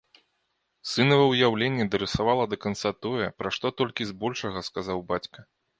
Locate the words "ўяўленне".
1.33-1.85